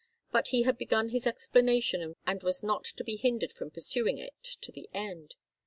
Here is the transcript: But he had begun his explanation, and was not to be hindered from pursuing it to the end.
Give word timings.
But 0.31 0.47
he 0.47 0.63
had 0.63 0.79
begun 0.79 1.09
his 1.09 1.27
explanation, 1.27 2.15
and 2.25 2.41
was 2.41 2.63
not 2.63 2.85
to 2.85 3.03
be 3.03 3.17
hindered 3.17 3.53
from 3.53 3.69
pursuing 3.69 4.17
it 4.17 4.41
to 4.61 4.71
the 4.71 4.89
end. 4.95 5.35